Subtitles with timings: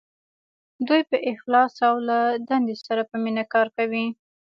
[0.87, 2.17] دوی په اخلاص او له
[2.49, 4.05] دندې سره په مینه کار کوي.